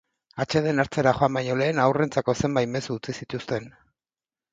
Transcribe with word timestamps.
Atseden 0.43 0.83
hartzera 0.83 1.11
joan 1.17 1.35
baino 1.39 1.57
lehen, 1.59 1.81
haurrentzako 1.83 2.35
zenbait 2.45 2.73
mezu 2.77 2.95
utzi 2.97 3.15
zituzten. 3.19 3.69